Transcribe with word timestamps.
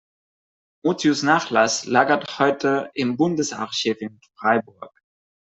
Mutius' 0.83 1.21
Nachlass 1.21 1.85
lagert 1.85 2.39
heute 2.39 2.89
im 2.95 3.17
Bundesarchiv 3.17 3.97
in 4.01 4.19
Freiburg. 4.35 4.91